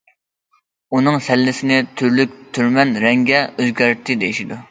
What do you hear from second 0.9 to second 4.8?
ئۇنىڭ سەللىسىنى تۈرلۈك-تۈمەن رەڭگە ئۆزگىرەتتى دېيىشىدۇ.